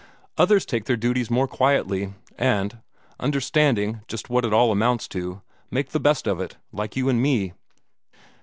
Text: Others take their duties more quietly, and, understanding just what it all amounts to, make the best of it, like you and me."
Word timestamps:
Others 0.39 0.65
take 0.65 0.85
their 0.85 0.97
duties 0.97 1.29
more 1.29 1.47
quietly, 1.47 2.15
and, 2.35 2.79
understanding 3.19 4.01
just 4.07 4.31
what 4.31 4.43
it 4.45 4.51
all 4.51 4.71
amounts 4.71 5.07
to, 5.09 5.43
make 5.69 5.89
the 5.91 5.99
best 5.99 6.25
of 6.25 6.39
it, 6.39 6.57
like 6.71 6.95
you 6.95 7.07
and 7.07 7.21
me." 7.21 7.53